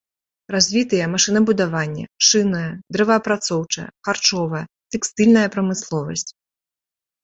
[0.55, 6.31] Развітыя машынабудаванне, шынная, дрэваапрацоўчая, харчовая, тэкстыльная прамысловасць.